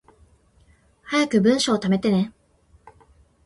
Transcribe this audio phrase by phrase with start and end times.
[1.11, 2.33] 早く文章溜めてね